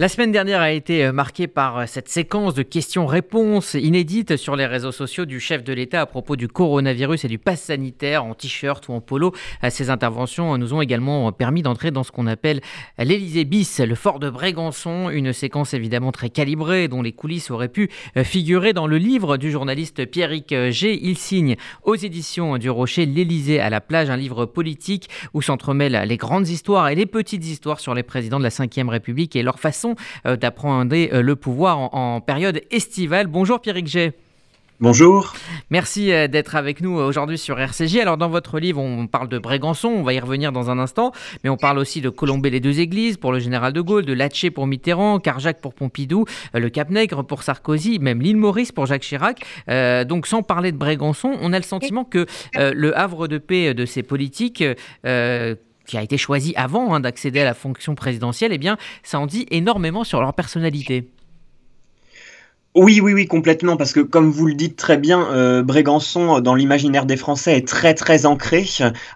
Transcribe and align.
La 0.00 0.08
semaine 0.08 0.30
dernière 0.30 0.60
a 0.60 0.70
été 0.70 1.04
euh, 1.04 1.12
marquée 1.12 1.48
par 1.48 1.78
euh, 1.78 1.84
cette 1.88 2.08
séquence 2.08 2.54
de 2.54 2.62
questions-réponses 2.62 3.74
inédites 3.74 4.36
sur 4.36 4.54
les 4.54 4.64
réseaux 4.64 4.92
sociaux 4.92 5.24
du 5.24 5.40
chef 5.40 5.64
de 5.64 5.72
l'État 5.72 6.02
à 6.02 6.06
propos 6.06 6.36
du 6.36 6.46
coronavirus 6.46 7.24
et 7.24 7.28
du 7.28 7.38
pass 7.38 7.62
sanitaire 7.62 8.24
en 8.24 8.34
t-shirt 8.34 8.86
ou 8.86 8.92
en 8.92 9.00
polo. 9.00 9.34
Euh, 9.64 9.70
ces 9.70 9.90
interventions 9.90 10.56
nous 10.56 10.72
ont 10.72 10.80
également 10.80 11.32
permis 11.32 11.62
d'entrer 11.62 11.90
dans 11.90 12.04
ce 12.04 12.12
qu'on 12.12 12.28
appelle 12.28 12.60
l'Élysée 12.96 13.44
bis, 13.44 13.80
le 13.80 13.96
fort 13.96 14.20
de 14.20 14.30
Brégançon, 14.30 15.10
une 15.10 15.32
séquence 15.32 15.74
évidemment 15.74 16.12
très 16.12 16.30
calibrée 16.30 16.86
dont 16.86 17.02
les 17.02 17.10
coulisses 17.10 17.50
auraient 17.50 17.68
pu 17.68 17.90
figurer 18.22 18.72
dans 18.72 18.86
le 18.86 18.98
livre 18.98 19.36
du 19.36 19.50
journaliste 19.50 20.06
Pierrick 20.06 20.54
G. 20.70 20.96
Il 21.02 21.18
signe 21.18 21.56
aux 21.82 21.96
éditions 21.96 22.56
du 22.58 22.70
Rocher 22.70 23.04
L'Élysée 23.04 23.58
à 23.58 23.68
la 23.68 23.80
plage, 23.80 24.10
un 24.10 24.16
livre 24.16 24.46
politique 24.46 25.08
où 25.34 25.42
s'entremêlent 25.42 26.04
les 26.06 26.16
grandes 26.16 26.46
histoires 26.46 26.88
et 26.88 26.94
les 26.94 27.06
petites 27.06 27.44
histoires 27.44 27.80
sur 27.80 27.94
les 27.94 28.04
présidents 28.04 28.38
de 28.38 28.44
la 28.44 28.50
Ve 28.50 28.88
République 28.88 29.34
et 29.34 29.42
leur 29.42 29.58
façon 29.58 29.87
euh, 30.26 30.36
d'apprendre 30.36 30.94
euh, 30.94 31.22
le 31.22 31.36
pouvoir 31.36 31.94
en, 31.94 32.20
période 32.20 32.60
estivale. 32.70 33.26
Bonjour 33.26 33.60
Pierrick 33.60 33.86
G. 33.86 34.12
Bonjour. 34.80 35.34
Merci 35.70 36.12
euh, 36.12 36.28
d'être 36.28 36.54
avec 36.54 36.80
nous 36.80 36.92
aujourd'hui 36.92 37.36
sur 37.36 37.58
RCJ. 37.58 37.96
Alors 37.96 38.16
dans 38.16 38.28
votre 38.28 38.60
livre, 38.60 38.80
on 38.80 39.08
parle 39.08 39.28
de 39.28 39.38
Brégançon, 39.38 39.88
on 39.88 40.02
va 40.04 40.12
y 40.12 40.20
revenir 40.20 40.52
dans 40.52 40.70
un 40.70 40.78
instant, 40.78 41.12
mais 41.42 41.50
on 41.50 41.56
parle 41.56 41.78
aussi 41.78 42.00
de 42.00 42.08
Colombey 42.10 42.50
les 42.50 42.60
deux 42.60 42.78
églises 42.78 43.16
pour 43.16 43.32
le 43.32 43.40
général 43.40 43.72
de 43.72 43.80
Gaulle, 43.80 44.04
de 44.04 44.12
Latché 44.12 44.50
pour 44.50 44.68
Mitterrand, 44.68 45.18
Carjac 45.18 45.60
pour 45.60 45.74
Pompidou, 45.74 46.26
le 46.54 46.68
Cap 46.68 46.90
Nègre 46.90 47.24
pour 47.24 47.42
Sarkozy, 47.42 47.98
même 47.98 48.22
l'île 48.22 48.36
Maurice 48.36 48.70
pour 48.70 48.86
Jacques 48.86 49.02
Chirac. 49.02 49.44
donc 50.06 50.28
sans 50.28 50.42
parler 50.42 50.70
de 50.70 50.76
Brégançon, 50.76 51.36
on 51.40 51.52
a 51.52 51.58
le 51.58 51.64
sentiment 51.64 52.04
que 52.04 52.26
le 52.54 52.96
havre 52.96 53.26
de 53.26 53.38
paix 53.38 53.74
de 53.74 53.84
ces 53.84 54.04
politiques 54.04 54.62
qui 55.88 55.96
a 55.96 56.02
été 56.02 56.16
choisi 56.16 56.52
avant 56.54 56.94
hein, 56.94 57.00
d'accéder 57.00 57.40
à 57.40 57.44
la 57.44 57.54
fonction 57.54 57.96
présidentielle, 57.96 58.52
eh 58.52 58.58
bien, 58.58 58.76
ça 59.02 59.18
en 59.18 59.26
dit 59.26 59.46
énormément 59.50 60.04
sur 60.04 60.20
leur 60.20 60.34
personnalité. 60.34 61.08
Oui, 62.80 63.00
oui, 63.02 63.12
oui, 63.12 63.26
complètement, 63.26 63.76
parce 63.76 63.92
que 63.92 63.98
comme 63.98 64.30
vous 64.30 64.46
le 64.46 64.54
dites 64.54 64.76
très 64.76 64.98
bien, 64.98 65.26
euh, 65.32 65.64
Brégançon, 65.64 66.38
dans 66.38 66.54
l'imaginaire 66.54 67.06
des 67.06 67.16
Français, 67.16 67.56
est 67.56 67.66
très, 67.66 67.92
très 67.92 68.24
ancré, 68.24 68.66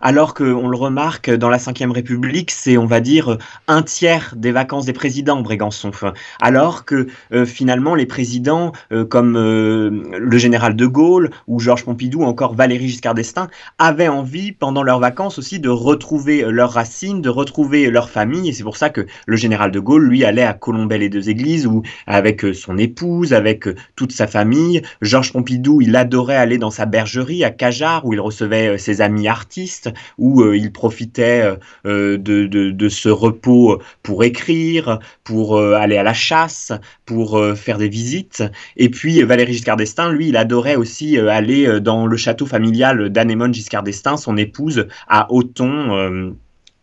alors 0.00 0.34
qu'on 0.34 0.66
le 0.66 0.76
remarque 0.76 1.30
dans 1.30 1.48
la 1.48 1.58
Ve 1.58 1.92
République, 1.92 2.50
c'est, 2.50 2.76
on 2.76 2.86
va 2.86 2.98
dire, 2.98 3.38
un 3.68 3.82
tiers 3.82 4.34
des 4.36 4.50
vacances 4.50 4.84
des 4.86 4.92
présidents, 4.92 5.40
Brégançon. 5.42 5.92
Alors 6.40 6.84
que 6.84 7.06
euh, 7.32 7.46
finalement, 7.46 7.94
les 7.94 8.04
présidents, 8.04 8.72
euh, 8.90 9.04
comme 9.04 9.34
le 9.38 10.38
général 10.38 10.74
de 10.74 10.86
Gaulle 10.86 11.30
ou 11.46 11.60
Georges 11.60 11.84
Pompidou, 11.84 12.24
encore 12.24 12.56
Valéry 12.56 12.88
Giscard 12.88 13.14
d'Estaing, 13.14 13.46
avaient 13.78 14.08
envie, 14.08 14.50
pendant 14.50 14.82
leurs 14.82 14.98
vacances 14.98 15.38
aussi, 15.38 15.60
de 15.60 15.68
retrouver 15.68 16.44
leurs 16.48 16.72
racines, 16.72 17.22
de 17.22 17.28
retrouver 17.28 17.90
leur 17.90 18.10
famille, 18.10 18.48
et 18.48 18.52
c'est 18.52 18.64
pour 18.64 18.76
ça 18.76 18.90
que 18.90 19.06
le 19.26 19.36
général 19.36 19.70
de 19.70 19.78
Gaulle, 19.78 20.08
lui, 20.08 20.24
allait 20.24 20.42
à 20.42 20.52
Colombey 20.52 20.98
les 20.98 21.08
deux 21.08 21.30
églises, 21.30 21.68
ou 21.68 21.82
avec 22.08 22.44
son 22.54 22.76
épouse, 22.76 23.32
avec 23.32 23.51
euh, 23.66 23.74
toute 23.96 24.12
sa 24.12 24.26
famille. 24.26 24.82
Georges 25.00 25.32
Pompidou, 25.32 25.80
il 25.80 25.96
adorait 25.96 26.36
aller 26.36 26.58
dans 26.58 26.70
sa 26.70 26.86
bergerie 26.86 27.44
à 27.44 27.50
Cajar, 27.50 28.04
où 28.06 28.12
il 28.12 28.20
recevait 28.20 28.74
euh, 28.74 28.78
ses 28.78 29.00
amis 29.00 29.28
artistes, 29.28 29.90
où 30.18 30.42
euh, 30.42 30.56
il 30.56 30.72
profitait 30.72 31.56
de, 31.84 32.88
ce 32.88 33.08
repos 33.08 33.80
pour 34.02 34.24
écrire, 34.24 34.98
pour 35.24 35.58
aller 35.58 35.96
à 35.96 36.02
la 36.02 36.14
chasse, 36.14 36.72
pour 37.06 37.40
faire 37.56 37.78
des 37.78 37.88
visites. 37.88 38.42
Et 38.76 38.88
puis 38.88 39.22
Valéry 39.22 39.52
Giscard 39.52 39.76
d'Estaing, 39.76 40.10
lui, 40.10 40.28
il 40.28 40.36
adorait 40.36 40.76
aussi 40.76 41.18
aller 41.18 41.80
dans 41.80 42.06
le 42.06 42.16
château 42.16 42.46
familial 42.46 43.10
d'Anémone 43.10 43.54
Giscard 43.54 43.82
d'Estaing, 43.82 44.16
son 44.16 44.36
épouse, 44.36 44.86
à 45.08 45.30
Auton. 45.32 46.34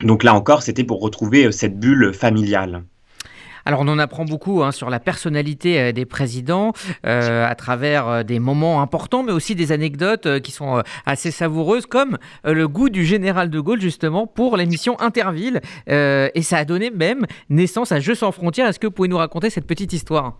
donc 0.01 0.23
là 0.23 0.33
encore, 0.33 0.63
c'était 0.63 0.83
pour 0.83 1.01
retrouver 1.01 1.51
cette 1.51 1.79
bulle 1.79 2.13
familiale. 2.13 2.83
Alors 3.69 3.81
on 3.81 3.87
en 3.87 3.99
apprend 3.99 4.25
beaucoup 4.25 4.63
hein, 4.63 4.71
sur 4.71 4.89
la 4.89 4.99
personnalité 4.99 5.79
euh, 5.79 5.91
des 5.91 6.05
présidents 6.05 6.73
euh, 7.05 7.47
à 7.47 7.53
travers 7.53 8.07
euh, 8.07 8.23
des 8.23 8.39
moments 8.39 8.81
importants, 8.81 9.21
mais 9.21 9.31
aussi 9.31 9.53
des 9.53 9.71
anecdotes 9.71 10.39
qui 10.41 10.51
sont 10.51 10.81
assez 11.05 11.29
savoureuses, 11.29 11.85
comme 11.85 12.17
le 12.43 12.67
goût 12.67 12.89
du 12.89 13.05
général 13.05 13.51
de 13.51 13.59
Gaulle 13.59 13.79
justement 13.79 14.25
pour 14.25 14.57
l'émission 14.57 14.99
Interville. 14.99 15.61
et 15.87 16.41
ça 16.41 16.57
a 16.57 16.65
donné 16.65 16.89
même 16.89 17.27
naissance 17.51 17.91
à 17.91 17.99
Jeux 17.99 18.15
sans 18.15 18.31
frontières. 18.31 18.67
Est-ce 18.67 18.79
que 18.79 18.87
vous 18.87 18.91
pouvez 18.91 19.07
nous 19.07 19.17
raconter 19.17 19.51
cette 19.51 19.67
petite 19.67 19.93
histoire? 19.93 20.39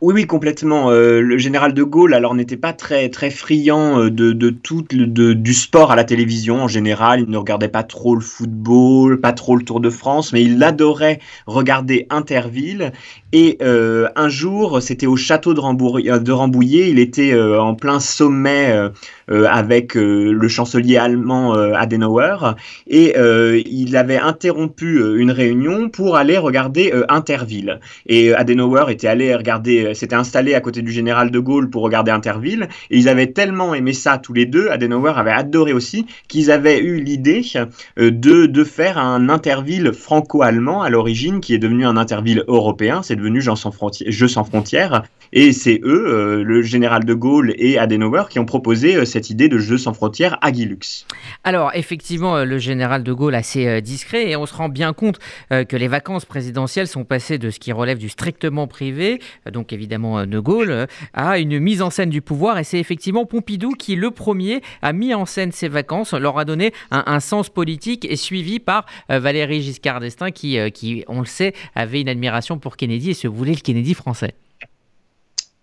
Oui, 0.00 0.14
oui, 0.14 0.26
complètement. 0.26 0.90
Euh, 0.90 1.20
le 1.20 1.36
général 1.36 1.74
de 1.74 1.82
Gaulle, 1.82 2.14
alors, 2.14 2.34
n'était 2.34 2.56
pas 2.56 2.72
très, 2.72 3.10
très 3.10 3.30
friand 3.30 3.98
euh, 4.00 4.10
de, 4.10 4.32
de 4.32 4.48
tout 4.48 4.82
de, 4.90 5.34
du 5.34 5.52
sport 5.52 5.92
à 5.92 5.96
la 5.96 6.04
télévision 6.04 6.62
en 6.62 6.68
général. 6.68 7.20
Il 7.20 7.28
ne 7.28 7.36
regardait 7.36 7.68
pas 7.68 7.82
trop 7.82 8.14
le 8.14 8.22
football, 8.22 9.20
pas 9.20 9.34
trop 9.34 9.56
le 9.56 9.62
Tour 9.62 9.78
de 9.78 9.90
France, 9.90 10.32
mais 10.32 10.42
il 10.42 10.62
adorait 10.62 11.20
regarder 11.46 12.06
Interville. 12.08 12.92
Et 13.32 13.58
euh, 13.62 14.08
un 14.16 14.28
jour, 14.28 14.82
c'était 14.82 15.06
au 15.06 15.16
château 15.16 15.54
de, 15.54 16.18
de 16.18 16.32
Rambouillet, 16.32 16.90
il 16.90 16.98
était 16.98 17.38
en 17.40 17.74
plein 17.74 18.00
sommet 18.00 18.90
avec 19.28 19.94
le 19.94 20.48
chancelier 20.48 20.96
allemand 20.96 21.54
Adenauer, 21.54 22.54
et 22.88 23.14
il 23.66 23.96
avait 23.96 24.18
interrompu 24.18 25.00
une 25.18 25.30
réunion 25.30 25.88
pour 25.88 26.16
aller 26.16 26.38
regarder 26.38 26.92
Interville. 27.08 27.80
Et 28.06 28.34
Adenauer 28.34 28.90
était 28.90 29.08
allé 29.08 29.34
regarder 29.34 29.84
euh, 29.84 29.94
s'était 29.94 30.14
installé 30.14 30.54
à 30.54 30.60
côté 30.60 30.82
du 30.82 30.92
général 30.92 31.30
de 31.30 31.38
Gaulle 31.38 31.70
pour 31.70 31.82
regarder 31.82 32.10
Interville. 32.10 32.68
Et 32.90 32.98
ils 32.98 33.08
avaient 33.08 33.28
tellement 33.28 33.74
aimé 33.74 33.92
ça 33.92 34.18
tous 34.18 34.32
les 34.32 34.46
deux, 34.46 34.68
Adenauer 34.68 35.12
avait 35.16 35.30
adoré 35.30 35.72
aussi, 35.72 36.06
qu'ils 36.28 36.50
avaient 36.50 36.80
eu 36.80 37.00
l'idée 37.00 37.42
euh, 37.56 38.10
de, 38.10 38.46
de 38.46 38.64
faire 38.64 38.98
un 38.98 39.28
Interville 39.28 39.92
franco-allemand 39.92 40.82
à 40.82 40.90
l'origine, 40.90 41.40
qui 41.40 41.54
est 41.54 41.58
devenu 41.58 41.86
un 41.86 41.96
Interville 41.96 42.44
européen. 42.48 43.02
C'est 43.02 43.16
devenu 43.20 43.40
Jeux 43.40 43.54
sans, 43.54 43.72
Jeux 44.06 44.28
frontières. 44.28 45.02
Et 45.32 45.52
c'est 45.52 45.80
eux, 45.84 46.06
euh, 46.08 46.42
le 46.42 46.62
général 46.62 47.04
de 47.04 47.14
Gaulle 47.14 47.54
et 47.56 47.78
Adenauer, 47.78 48.24
qui 48.28 48.40
ont 48.40 48.44
proposé 48.44 48.96
euh, 48.96 49.04
cette 49.04 49.30
idée 49.30 49.48
de 49.48 49.58
jeu 49.58 49.78
sans 49.78 49.94
frontières 49.94 50.38
à 50.40 50.50
Guilux. 50.50 51.06
Alors, 51.44 51.70
effectivement, 51.74 52.38
euh, 52.38 52.44
le 52.44 52.58
général 52.58 53.04
de 53.04 53.12
Gaulle 53.12 53.36
assez 53.36 53.80
discret, 53.80 54.30
et 54.30 54.36
on 54.36 54.46
se 54.46 54.54
rend 54.54 54.68
bien 54.68 54.92
compte 54.92 55.18
que 55.50 55.76
les 55.76 55.88
vacances 55.88 56.24
présidentielles 56.24 56.86
sont 56.86 57.04
passées 57.04 57.38
de 57.38 57.50
ce 57.50 57.58
qui 57.58 57.72
relève 57.72 57.98
du 57.98 58.08
strictement 58.08 58.66
privé, 58.66 59.20
donc 59.50 59.72
évidemment 59.72 60.26
de 60.26 60.38
Gaulle, 60.38 60.86
à 61.14 61.38
une 61.38 61.58
mise 61.58 61.82
en 61.82 61.90
scène 61.90 62.10
du 62.10 62.22
pouvoir. 62.22 62.58
Et 62.58 62.64
c'est 62.64 62.78
effectivement 62.78 63.26
Pompidou 63.26 63.72
qui, 63.72 63.96
le 63.96 64.10
premier, 64.10 64.62
a 64.82 64.92
mis 64.92 65.14
en 65.14 65.26
scène 65.26 65.52
ces 65.52 65.68
vacances, 65.68 66.14
leur 66.14 66.38
a 66.38 66.44
donné 66.44 66.72
un, 66.90 67.20
sens 67.20 67.50
politique 67.50 68.06
et 68.08 68.16
suivi 68.16 68.58
par 68.58 68.86
Valéry 69.08 69.62
Giscard 69.62 70.00
d'Estaing, 70.00 70.30
qui, 70.30 70.58
qui, 70.72 71.04
on 71.08 71.20
le 71.20 71.26
sait, 71.26 71.52
avait 71.74 72.00
une 72.00 72.08
admiration 72.08 72.58
pour 72.58 72.76
Kennedy 72.76 73.09
et 73.10 73.14
se 73.14 73.28
voulait 73.28 73.54
le 73.54 73.60
Kennedy 73.60 73.94
français. 73.94 74.34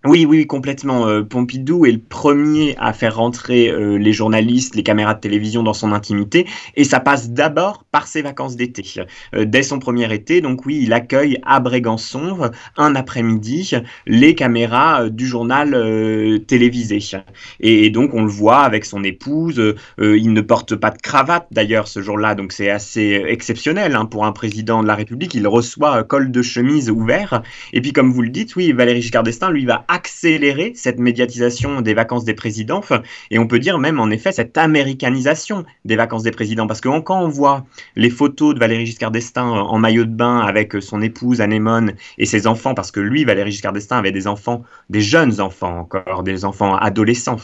Oui, 0.06 0.26
oui, 0.26 0.46
complètement. 0.46 1.08
Euh, 1.08 1.24
Pompidou 1.24 1.88
est 1.88 1.92
le 1.92 1.98
premier 1.98 2.76
à 2.78 2.94
faire 2.94 3.16
rentrer 3.16 3.70
euh, 3.70 3.98
les 3.98 4.14
journalistes, 4.14 4.76
les 4.76 4.84
caméras 4.84 5.16
de 5.16 5.20
télévision 5.20 5.64
dans 5.64 5.74
son 5.74 5.92
intimité, 5.92 6.46
et 6.76 6.84
ça 6.84 7.00
passe 7.00 7.32
d'abord 7.32 7.84
par 7.92 8.08
ses 8.08 8.22
vacances 8.22 8.56
d'été. 8.56 8.84
Euh, 9.34 9.46
dès 9.46 9.64
son 9.64 9.80
premier 9.80 10.14
été, 10.14 10.40
donc 10.40 10.68
oui, 10.68 10.82
il 10.84 10.94
accueille 10.94 11.40
à 11.44 11.60
Brégançon, 11.60 12.52
un 12.78 12.96
après-midi, 12.96 13.72
les 14.06 14.36
caméras 14.36 15.10
du 15.10 15.26
journal 15.26 15.72
télévisé. 16.46 17.00
Et, 17.60 17.90
donc 17.90 18.14
on 18.14 18.22
le 18.22 18.30
voit 18.30 18.60
avec 18.60 18.86
son 18.86 19.04
épouse, 19.04 19.76
il 19.98 20.32
ne 20.32 20.42
porte 20.42 20.76
pas 20.76 20.92
de 20.92 21.00
cravate 21.00 21.48
d'ailleurs 21.52 21.88
ce 21.88 22.04
jour-là, 22.04 22.36
donc 22.36 22.52
c'est 22.52 22.70
assez 22.70 23.24
exceptionnel 23.28 23.96
hein, 23.96 24.06
pour 24.06 24.26
un 24.26 24.32
président 24.32 24.84
de 24.84 24.88
la 24.88 24.96
République. 24.96 25.34
Il 25.34 25.48
reçoit 25.48 26.04
col 26.04 26.32
de 26.32 26.42
chemise 26.44 26.92
ouvert, 26.92 27.42
et 27.74 27.82
puis 27.82 27.94
comme 27.94 28.12
vous 28.12 28.22
le 28.22 28.30
dites, 28.30 28.56
oui, 28.56 28.72
Valéry 28.72 29.02
Giscard 29.02 29.24
d'Estaing, 29.24 29.50
lui, 29.50 29.66
va 29.66 29.86
accélérer 29.98 30.74
cette 30.76 31.00
médiatisation 31.00 31.82
des 31.82 31.96
vacances 31.96 32.24
des 32.24 32.36
présidents, 32.36 32.82
et 33.32 33.40
on 33.40 33.48
peut 33.48 33.58
dire 33.58 33.80
même 33.80 34.00
en 34.00 34.10
effet 34.12 34.32
cette 34.32 34.56
américanisation 34.58 35.66
des 35.86 35.96
vacances 35.96 36.22
des 36.22 36.32
présidents, 36.32 36.68
parce 36.68 36.82
que 36.82 36.90
quand 37.00 37.20
on 37.20 37.30
voit 37.30 37.66
les 37.96 38.12
photos 38.12 38.54
de 38.54 38.60
Valéry 38.60 38.86
Giscard 38.86 39.12
d'Estaing 39.12 39.50
en 39.50 39.78
maillot 39.80 40.06
de 40.06 40.12
bain 40.12 40.40
avec 40.40 40.82
son 40.82 41.02
épouse 41.02 41.42
Anémone 41.42 41.94
et 42.20 42.26
ses 42.26 42.46
enfants, 42.46 42.76
parce 42.76 42.92
que 42.92 43.00
lui, 43.00 43.26
Valéry 43.26 43.52
Giscard 43.52 43.74
d'Estaing 43.74 43.98
avait 43.98 44.12
des 44.12 44.28
enfants, 44.28 44.64
des 44.90 45.02
jeunes 45.02 45.42
enfants 45.42 45.80
encore, 45.80 46.24
des 46.24 46.46
enfants 46.46 46.76
adolescents, 46.76 47.38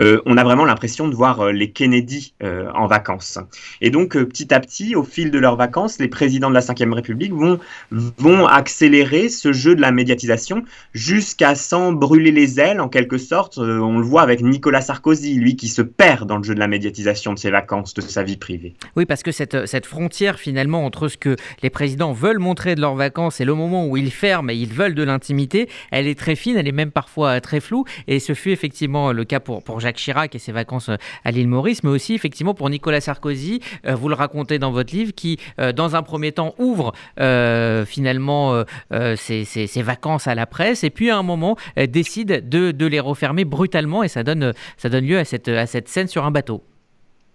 euh, 0.00 0.20
on 0.26 0.36
a 0.36 0.44
vraiment 0.44 0.64
l'impression 0.64 1.08
de 1.08 1.14
voir 1.14 1.40
euh, 1.40 1.52
les 1.52 1.70
Kennedy 1.70 2.34
euh, 2.42 2.68
en 2.74 2.86
vacances. 2.86 3.38
Et 3.80 3.90
donc 3.90 4.12
petit 4.12 4.52
à 4.52 4.60
petit, 4.60 4.96
au 4.96 5.04
fil 5.04 5.30
de 5.30 5.38
leurs 5.38 5.56
vacances, 5.56 5.98
les 5.98 6.08
présidents 6.08 6.50
de 6.50 6.54
la 6.54 6.60
Ve 6.60 6.92
République 6.92 7.32
vont, 7.32 7.60
vont 7.90 8.46
accélérer 8.46 9.28
ce 9.28 9.52
jeu 9.52 9.74
de 9.74 9.80
la 9.80 9.92
médiatisation 9.92 10.64
jusqu'à 10.94 11.54
100 11.54 11.81
brûler 11.90 12.30
les 12.30 12.60
ailes 12.60 12.80
en 12.80 12.88
quelque 12.88 13.18
sorte. 13.18 13.58
on 13.58 13.98
le 13.98 14.04
voit 14.04 14.22
avec 14.22 14.42
Nicolas 14.42 14.80
Sarkozy, 14.80 15.34
lui 15.34 15.56
qui 15.56 15.66
se 15.66 15.82
perd 15.82 16.28
dans 16.28 16.36
le 16.36 16.44
jeu 16.44 16.54
de 16.54 16.60
la 16.60 16.68
médiatisation 16.68 17.32
de 17.32 17.38
ses 17.38 17.50
vacances, 17.50 17.94
de 17.94 18.00
sa 18.02 18.22
vie 18.22 18.36
privée. 18.36 18.74
Oui, 18.94 19.06
parce 19.06 19.24
que 19.24 19.32
cette, 19.32 19.66
cette 19.66 19.86
frontière 19.86 20.38
finalement 20.38 20.84
entre 20.84 21.08
ce 21.08 21.16
que 21.16 21.36
les 21.62 21.70
présidents 21.70 22.12
veulent 22.12 22.38
montrer 22.38 22.74
de 22.74 22.80
leurs 22.80 22.94
vacances 22.94 23.40
et 23.40 23.44
le 23.44 23.54
moment 23.54 23.86
où 23.86 23.96
ils 23.96 24.12
ferment 24.12 24.50
et 24.50 24.54
ils 24.54 24.72
veulent 24.72 24.94
de 24.94 25.02
l'intimité, 25.02 25.68
elle 25.90 26.06
est 26.06 26.18
très 26.18 26.36
fine, 26.36 26.56
elle 26.56 26.68
est 26.68 26.72
même 26.72 26.92
parfois 26.92 27.40
très 27.40 27.60
floue. 27.60 27.84
Et 28.06 28.20
ce 28.20 28.34
fut 28.34 28.50
effectivement 28.50 29.12
le 29.12 29.24
cas 29.24 29.40
pour, 29.40 29.62
pour 29.62 29.80
Jacques 29.80 29.96
Chirac 29.96 30.34
et 30.34 30.38
ses 30.38 30.52
vacances 30.52 30.90
à 31.24 31.30
l'île 31.30 31.48
Maurice, 31.48 31.82
mais 31.82 31.90
aussi 31.90 32.14
effectivement 32.14 32.54
pour 32.54 32.68
Nicolas 32.70 33.00
Sarkozy, 33.00 33.60
vous 33.88 34.08
le 34.08 34.14
racontez 34.14 34.58
dans 34.58 34.70
votre 34.70 34.94
livre, 34.94 35.12
qui 35.14 35.38
dans 35.74 35.96
un 35.96 36.02
premier 36.02 36.32
temps 36.32 36.54
ouvre 36.58 36.92
finalement 37.86 38.64
ses, 39.16 39.44
ses, 39.44 39.82
vacances 39.82 40.26
à 40.26 40.34
la 40.34 40.46
presse 40.46 40.84
et 40.84 40.90
puis 40.90 41.10
à 41.10 41.18
un 41.18 41.22
moment 41.22 41.56
décide 41.76 42.48
de, 42.48 42.86
les 42.86 43.00
refermer 43.00 43.44
brutalement 43.44 44.02
et 44.02 44.08
ça 44.08 44.22
donne, 44.22 44.52
ça 44.76 44.88
donne 44.88 45.06
lieu 45.06 45.18
à 45.18 45.24
cette 45.24 45.88
scène 45.88 46.08
sur 46.08 46.24
un 46.24 46.30
bateau. 46.30 46.62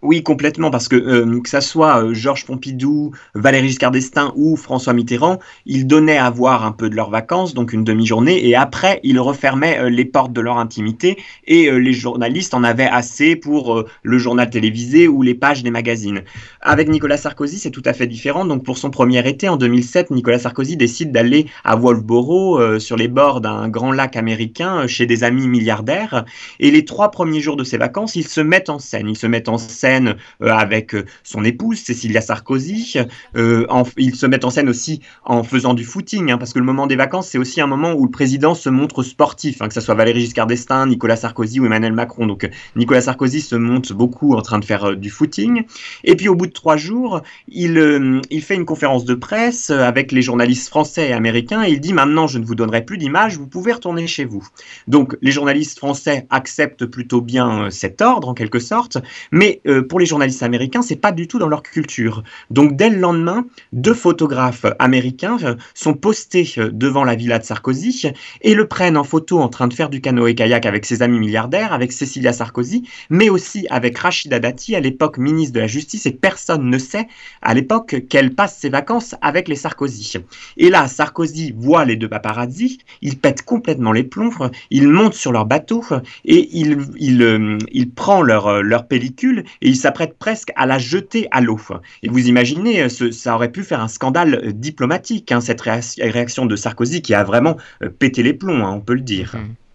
Oui, 0.04 0.22
complètement, 0.22 0.70
parce 0.70 0.88
que 0.88 0.96
euh, 0.96 1.42
que 1.42 1.50
ça 1.50 1.60
soit 1.60 2.04
euh, 2.04 2.14
Georges 2.14 2.46
Pompidou, 2.46 3.14
Valéry 3.34 3.70
Giscard 3.70 3.90
d'Estaing 3.90 4.32
ou 4.36 4.56
François 4.56 4.94
Mitterrand, 4.94 5.40
ils 5.66 5.88
donnaient 5.88 6.20
à 6.20 6.30
voir 6.30 6.64
un 6.64 6.72
peu 6.72 6.88
de 6.88 6.96
leurs 6.96 7.10
vacances, 7.10 7.56
donc 7.56 7.74
une 7.74 7.84
demi-journée, 7.84 8.48
et 8.48 8.56
après 8.56 9.00
ils 9.02 9.20
refermaient 9.20 9.80
euh, 9.80 9.90
les 9.90 10.06
portes 10.06 10.34
de 10.34 10.42
leur 10.42 10.60
intimité, 10.60 11.18
et 11.46 11.72
les 11.72 11.94
journalistes 11.94 12.54
en 12.54 12.64
avaient 12.64 12.86
assez 12.86 13.36
pour 13.36 13.86
le 14.04 14.18
journal 14.20 14.50
télévisé 14.52 15.08
ou 15.08 15.24
les 15.24 15.34
pages 15.34 15.64
des 15.64 15.72
magazines. 15.72 16.22
Avec 16.62 16.90
Nicolas 16.90 17.18
Sarkozy, 17.18 17.58
c'est 17.58 17.72
tout 17.72 17.82
à 17.86 17.94
fait 17.94 18.06
différent. 18.06 18.46
Donc 18.46 18.64
pour 18.64 18.78
son 18.78 18.92
premier 18.92 19.28
été 19.28 19.50
en 19.50 19.58
2007, 19.58 20.12
Nicolas 20.12 20.40
Sarkozy 20.40 20.78
décide 20.78 21.12
d'aller 21.12 21.48
à 21.64 21.76
Wolfboro, 21.76 22.80
sur 22.80 22.98
les 22.98 23.08
bords 23.08 23.42
d'un 23.42 23.70
grand 23.70 23.92
lac 23.92 24.16
américain, 24.16 24.86
chez 24.88 25.06
des 25.06 25.24
amis 25.24 25.48
milliardaires, 25.48 26.26
et 26.60 26.70
les 26.70 26.86
trois 26.86 27.10
premiers 27.12 27.40
jours 27.40 27.56
de 27.56 27.64
ses 27.64 27.78
vacances, 27.78 28.16
il 28.16 28.28
se 28.28 28.42
met 28.42 28.70
en 28.70 28.78
scène. 28.78 29.08
Il 29.08 29.18
se 29.18 29.28
met 29.28 29.48
en 29.48 29.58
scène 29.58 29.87
euh, 29.88 30.50
avec 30.50 30.94
euh, 30.94 31.06
son 31.24 31.44
épouse, 31.44 31.80
Cécilia 31.80 32.22
Sarkozy. 32.22 32.98
Euh, 33.36 33.66
ils 33.98 34.16
se 34.16 34.26
mettent 34.26 34.46
en 34.46 34.50
scène 34.50 34.70
aussi 34.70 35.02
en 35.24 35.44
faisant 35.44 35.74
du 35.74 35.86
footing, 35.86 36.32
hein, 36.32 36.38
parce 36.38 36.54
que 36.54 36.60
le 36.60 36.66
moment 36.66 36.88
des 36.88 36.96
vacances, 36.96 37.30
c'est 37.30 37.38
aussi 37.38 37.62
un 37.62 37.68
moment 37.68 37.94
où 37.94 38.06
le 38.06 38.12
président 38.12 38.54
se 38.54 38.70
montre 38.70 39.04
sportif, 39.04 39.62
hein, 39.62 39.68
que 39.68 39.74
ce 39.74 39.82
soit 39.82 39.96
Valéry 39.96 40.22
Giscard 40.22 40.48
d'Estaing, 40.48 40.88
Nicolas 40.88 41.16
Sarkozy 41.16 41.60
ou 41.60 41.66
Emmanuel 41.66 41.94
Macron. 41.94 42.28
Donc 42.28 42.50
Nicolas 42.76 43.02
Sarkozy 43.02 43.42
se 43.42 43.56
monte 43.56 43.94
beaucoup 43.94 44.34
en 44.34 44.42
train 44.42 44.60
de 44.60 44.66
faire 44.66 44.96
du 44.96 45.10
footing. 45.10 45.64
Et 46.04 46.16
puis 46.16 46.28
au 46.28 46.36
bout 46.36 46.48
de 46.48 46.52
trois 46.52 46.78
jours, 46.78 47.22
il, 47.48 48.22
il 48.30 48.42
fait 48.42 48.56
une 48.56 48.66
conférence 48.66 49.06
de 49.06 49.16
presse 49.16 49.70
avec 49.70 50.12
les 50.12 50.22
journalistes 50.22 50.68
français 50.68 51.10
et 51.10 51.14
américains 51.14 51.64
et 51.64 51.72
il 51.72 51.80
dit 51.80 51.94
maintenant 51.94 52.28
je 52.28 52.40
ne 52.40 52.46
vous 52.46 52.56
donnerai 52.56 52.84
plus 52.84 52.98
d'images, 52.98 53.38
vous 53.38 53.48
pouvez 53.48 53.72
retourner 53.72 54.08
chez 54.08 54.26
vous. 54.26 54.46
Donc 54.88 55.16
les 55.22 55.32
journalistes 55.32 55.78
français 55.78 56.28
acceptent 56.30 56.86
plutôt 56.86 57.22
bien 57.22 57.70
cet 57.70 58.02
ordre 58.02 58.28
en 58.28 58.34
quelque 58.34 58.60
sorte, 58.60 58.98
mais 59.32 59.62
pour 59.82 60.00
les 60.00 60.06
journalistes 60.06 60.44
américains, 60.44 60.82
c'est 60.82 60.96
pas 60.96 61.12
du 61.12 61.28
tout 61.28 61.40
dans 61.40 61.48
leur 61.48 61.64
culture. 61.64 62.24
Donc 62.50 62.76
dès 62.76 62.90
le 62.90 62.98
lendemain, 62.98 63.46
deux 63.74 63.94
photographes 63.94 64.66
américains 64.80 65.38
euh, 65.44 65.56
sont 65.74 65.94
postés 65.94 66.54
euh, 66.58 66.70
devant 66.72 67.04
la 67.04 67.16
villa 67.16 67.40
de 67.40 67.44
Sarkozy 67.44 68.12
et 68.42 68.54
le 68.54 68.68
prennent 68.68 68.98
en 68.98 69.04
photo 69.04 69.40
en 69.40 69.50
train 69.50 69.68
de 69.68 69.74
faire 69.74 69.90
du 69.90 70.02
canoë-kayak 70.02 70.66
avec 70.66 70.86
ses 70.86 71.02
amis 71.02 71.20
milliardaires, 71.20 71.74
avec 71.74 71.92
Cecilia 71.92 72.34
Sarkozy, 72.34 72.84
mais 73.10 73.30
aussi 73.30 73.68
avec 73.70 73.98
Rachida 73.98 74.40
Dati, 74.40 74.76
à 74.76 74.80
l'époque 74.80 75.18
ministre 75.18 75.54
de 75.54 75.60
la 75.60 75.68
Justice, 75.68 76.06
et 76.06 76.12
personne 76.12 76.70
ne 76.70 76.78
sait 76.78 77.08
à 77.42 77.54
l'époque 77.54 78.04
qu'elle 78.10 78.34
passe 78.34 78.58
ses 78.58 78.70
vacances 78.70 79.16
avec 79.22 79.48
les 79.48 79.56
Sarkozy. 79.56 80.14
Et 80.58 80.70
là, 80.70 80.88
Sarkozy 80.88 81.54
voit 81.58 81.86
les 81.86 81.96
deux 81.96 82.10
paparazzi, 82.10 82.80
il 83.02 83.18
pète 83.18 83.44
complètement 83.44 83.92
les 83.92 84.04
plombs, 84.04 84.32
il 84.72 84.88
monte 84.88 85.14
sur 85.14 85.32
leur 85.32 85.46
bateau 85.46 85.84
et 86.26 86.50
il, 86.54 86.78
il, 86.98 87.22
euh, 87.22 87.58
prend 87.96 88.22
leur, 88.22 88.62
leur 88.62 88.88
pellicule 88.88 89.44
il 89.68 89.76
s'apprête 89.76 90.18
presque 90.18 90.52
à 90.56 90.66
la 90.66 90.78
jeter 90.78 91.28
à 91.32 91.42
l'eau. 91.42 91.58
Et 92.04 92.10
vous 92.10 92.28
imaginez, 92.28 92.84
euh, 92.84 93.12
ça 93.12 93.36
aurait 93.36 93.52
pu 93.52 93.64
faire 93.64 93.82
un 93.82 93.88
scandale 93.88 94.36
euh, 94.36 94.52
diplomatique, 94.52 95.32
hein, 95.32 95.42
cette 95.42 95.62
réaction 95.62 96.46
de 96.46 96.56
Sarkozy 96.56 97.02
qui 97.02 97.14
a 97.14 97.24
vraiment 97.24 97.58
euh, 97.84 97.90
pété 97.90 98.24
les 98.24 98.34
plombs, 98.34 98.66
hein, 98.66 98.74
on 98.74 98.82
peut 98.82 98.94
le 98.94 99.02
dire. 99.02 99.36
Mmh. 99.36 99.67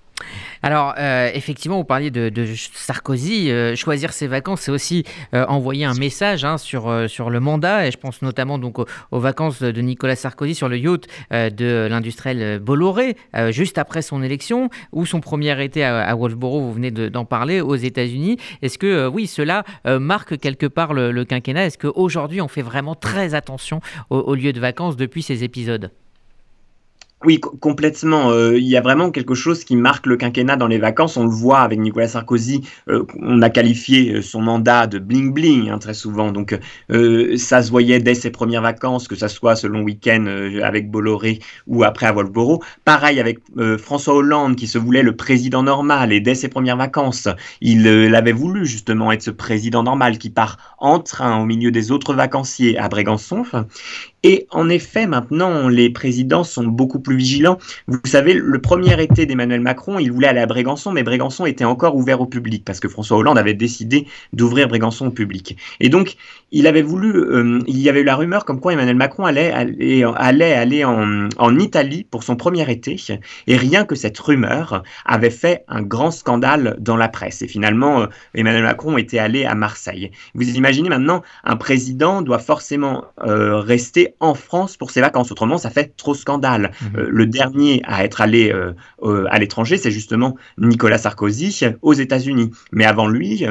Alors, 0.63 0.95
euh, 0.99 1.31
effectivement, 1.35 1.77
vous 1.77 1.85
parliez 1.85 2.11
de, 2.11 2.31
Sarkozy. 2.75 3.51
Euh, 3.51 3.75
choisir 3.75 4.13
ses 4.13 4.29
vacances, 4.29 4.63
c'est 4.63 4.71
aussi 4.71 5.05
euh, 5.35 5.45
envoyer 5.47 5.85
un 5.85 5.95
message 5.95 6.45
hein, 6.45 6.57
sur, 6.57 7.09
sur 7.09 7.31
le 7.31 7.41
mandat. 7.41 7.89
Et 7.89 7.91
je 7.91 7.99
pense 7.99 8.23
notamment 8.23 8.59
donc 8.59 8.79
aux, 8.79 9.19
vacances 9.19 9.63
de 9.63 9.81
Nicolas 9.81 10.17
Sarkozy 10.17 10.55
sur 10.55 10.69
le 10.69 10.79
yacht 10.79 11.07
de 11.31 11.89
l'industriel 11.91 12.59
Bolloré, 12.61 13.17
juste 13.51 13.79
après 13.79 14.03
son 14.03 14.23
élection, 14.23 14.69
ou 14.93 15.07
son 15.07 15.21
premier 15.21 15.63
été 15.63 15.85
à, 15.85 16.15
Wolfboro, 16.15 16.61
vous 16.61 16.73
venez 16.73 16.91
d'en 16.91 17.25
parler, 17.25 17.61
aux 17.61 17.77
États-Unis. 17.77 18.39
Est-ce 18.63 18.79
que, 18.79 19.07
oui, 19.07 19.27
cela 19.27 19.65
marque 19.85 20.39
quelque 20.39 20.67
part 20.67 20.95
le, 20.95 21.25
quinquennat? 21.25 21.67
Est-ce 21.67 21.79
qu'aujourd'hui, 21.79 22.41
on 22.41 22.49
fait 22.49 22.63
vraiment 22.63 22.95
très 22.95 23.35
attention 23.35 23.81
aux 24.11 24.35
lieux 24.35 24.53
de 24.53 24.61
vacances 24.61 24.97
depuis 24.97 25.23
ces 25.23 25.45
épisodes? 25.45 25.91
Oui, 27.25 27.41
complètement. 27.41 28.31
Euh, 28.31 28.59
il 28.59 28.67
y 28.67 28.77
a 28.77 28.81
vraiment 28.81 29.11
quelque 29.11 29.35
chose 29.35 29.65
qui 29.65 29.77
marque 29.77 30.07
le 30.07 30.17
quinquennat 30.17 30.57
dans 30.57 30.67
les 30.67 30.79
vacances. 30.79 31.17
On 31.17 31.25
le 31.25 31.31
voit 31.31 31.61
avec 31.61 31.79
Nicolas 31.79 32.09
Sarkozy. 32.09 32.63
Euh, 32.89 33.05
on 33.21 33.43
a 33.43 33.51
qualifié 33.51 34.15
euh, 34.15 34.23
son 34.23 34.41
mandat 34.41 34.87
de 34.87 34.99
bling 34.99 35.33
bling 35.33 35.71
hein, 35.71 35.79
très 35.79 35.95
souvent. 35.95 36.33
Donc 36.33 36.59
ça 37.37 37.63
se 37.63 37.71
voyait 37.71 37.99
dès 38.01 38.15
ses 38.15 38.31
premières 38.31 38.63
vacances, 38.63 39.09
que 39.09 39.17
ça 39.17 39.29
soit 39.29 39.57
ce 39.57 39.67
long 39.67 39.83
week-end 39.83 40.27
avec 40.63 40.91
Bolloré 40.91 41.39
ou 41.67 41.85
après 41.85 42.07
à 42.07 42.13
Wolfboro. 42.13 42.63
Pareil 42.85 43.21
avec 43.21 43.39
François 43.79 44.15
Hollande 44.15 44.57
qui 44.57 44.67
se 44.67 44.79
voulait 44.79 45.03
le 45.03 45.17
président 45.17 45.63
normal 45.63 46.13
et 46.13 46.21
dès 46.21 46.35
ses 46.35 46.49
premières 46.49 46.77
vacances, 46.77 47.29
il 47.61 47.85
l'avait 47.85 48.33
voulu 48.33 48.67
justement 48.67 49.13
être 49.13 49.23
ce 49.23 49.31
président 49.31 49.83
normal 49.83 50.19
qui 50.19 50.31
part 50.31 50.59
en 50.79 50.99
train 50.99 51.41
au 51.41 51.47
milieu 51.47 51.71
des 51.71 51.91
autres 51.91 52.15
vacanciers 52.15 52.79
à 52.79 52.89
Brégançon. 52.89 53.45
Et 54.25 54.47
en 54.51 54.69
effet, 54.69 55.07
maintenant, 55.07 55.69
les 55.69 55.91
présidents 55.91 56.45
sont 56.45 56.65
beaucoup 56.65 57.01
plus 57.01 57.17
vigilants. 57.17 57.59
Vous 57.89 57.99
savez, 58.05 58.35
le 58.35 58.61
premier 58.61 59.01
été 59.03 59.27
d'Emmanuel 59.27 59.61
Macron, 59.61 59.99
il 59.99 60.13
voulait 60.13 60.29
aller 60.29 60.41
à 60.41 60.47
Brégançon, 60.47 60.93
mais 60.93 61.03
Brégançon 61.03 61.45
était 61.45 61.65
encore 61.65 61.97
ouvert 61.97 62.21
au 62.21 62.27
public 62.27 62.65
parce 62.65 62.79
que 62.79 62.89
François 62.89 63.17
Hollande 63.17 63.39
avait 63.39 63.55
décidé 63.55 64.07
d'ouvrir 64.33 64.69
Brégançon 64.69 65.07
au 65.07 65.11
public. 65.11 65.57
Et 65.81 65.89
donc, 65.89 66.17
il 66.53 66.67
avait 66.67 66.83
voulu, 66.83 67.17
euh, 67.17 67.59
il 67.67 67.79
y 67.79 67.89
avait 67.89 68.03
eu 68.03 68.05
la 68.05 68.15
rumeur 68.15 68.45
comme 68.45 68.61
quoi 68.61 68.73
Emmanuel 68.75 68.95
Macron 68.95 69.25
allait 69.25 69.51
aller, 69.51 70.05
aller 70.05 70.85
en, 70.85 71.29
en, 71.39 71.59
Italie 71.59 72.07
pour 72.09 72.23
son 72.23 72.37
premier 72.37 72.71
été. 72.71 72.97
Et 73.47 73.57
rien 73.57 73.85
que 73.85 73.95
cette 73.95 74.19
rumeur 74.19 74.83
avait 75.05 75.31
fait 75.31 75.65
un 75.67 75.83
grand 75.83 76.11
scandale 76.11 76.77
dans 76.79 76.97
la 76.97 77.09
presse. 77.09 77.43
Et 77.43 77.49
finalement, 77.49 78.03
euh, 78.03 78.07
Emmanuel 78.35 78.63
Macron 78.63 78.99
était 78.99 79.19
allé 79.19 79.45
à 79.45 79.55
Marseille. 79.55 80.11
Vous 80.35 80.49
imaginez 80.57 80.91
maintenant, 80.91 81.23
un 81.43 81.57
président 81.57 82.23
doit 82.23 82.39
forcément 82.39 83.07
euh, 83.25 83.59
rester 83.59 84.12
en 84.21 84.35
France 84.35 84.77
pour 84.77 84.91
ses 84.91 85.01
vacances. 85.01 85.31
Autrement, 85.33 85.59
ça 85.59 85.71
fait 85.71 85.97
trop 85.97 86.15
scandale. 86.15 86.73
Euh, 86.97 87.07
le 87.11 87.27
dernier 87.27 87.83
à 87.85 88.05
être 88.05 88.21
allé 88.21 88.53
euh, 88.53 88.73
euh, 89.03 89.27
à 89.31 89.39
l'étranger, 89.39 89.77
c'est 89.77 89.91
justement 89.91 90.37
Nicolas 90.59 90.99
Sarkozy 90.99 91.61
aux 91.83 91.93
États-Unis. 91.93 92.51
Mais 92.73 92.85
avant 92.85 93.09
lui, 93.09 93.47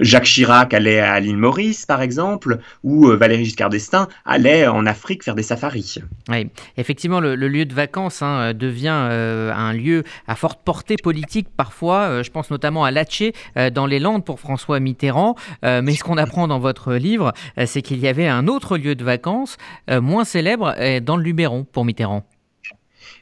Jacques 0.00 0.24
Chirac 0.24 0.74
allait 0.74 1.00
à 1.00 1.20
l'île 1.20 1.36
Maurice, 1.36 1.86
par 1.86 2.02
exemple, 2.02 2.58
ou 2.82 3.06
Valéry 3.08 3.44
Giscard 3.44 3.70
d'Estaing 3.70 4.08
allait 4.24 4.66
en 4.66 4.86
Afrique 4.86 5.22
faire 5.22 5.34
des 5.34 5.42
safaris. 5.42 5.96
Oui, 6.28 6.48
effectivement, 6.76 7.20
le, 7.20 7.34
lieu 7.34 7.64
de 7.64 7.74
vacances 7.74 8.22
hein, 8.22 8.52
devient 8.54 8.88
un 8.88 9.72
lieu 9.72 10.04
à 10.26 10.34
forte 10.34 10.60
portée 10.64 10.96
politique 10.96 11.48
parfois. 11.56 12.22
je 12.22 12.30
pense 12.30 12.50
notamment 12.50 12.84
à 12.84 12.90
Latché 12.90 13.32
dans 13.72 13.86
les 13.86 14.00
Landes 14.00 14.24
pour 14.24 14.40
François 14.40 14.80
Mitterrand. 14.80 15.36
mais 15.62 15.94
ce 15.94 16.04
qu'on 16.04 16.16
apprend 16.18 16.48
dans 16.48 16.58
votre 16.58 16.94
livre, 16.94 17.32
c'est 17.66 17.82
qu'il 17.82 17.98
y 17.98 18.08
avait 18.08 18.28
un 18.28 18.48
autre 18.48 18.53
autre 18.54 18.78
lieu 18.78 18.94
de 18.94 19.04
vacances, 19.04 19.56
euh, 19.90 20.00
moins 20.00 20.24
célèbre, 20.24 20.74
dans 21.00 21.16
le 21.16 21.22
Luberon 21.22 21.64
pour 21.64 21.84
Mitterrand. 21.84 22.22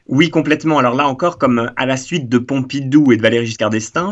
Oui, 0.09 0.30
complètement. 0.30 0.78
Alors 0.78 0.94
là 0.94 1.06
encore, 1.06 1.38
comme 1.38 1.71
à 1.76 1.87
la 1.87 1.97
suite 1.97 2.28
de 2.28 2.38
Pompidou 2.38 3.12
et 3.12 3.16
de 3.16 3.23
Valéry 3.23 3.47
Giscard 3.47 3.71
d'Estaing, 3.71 4.11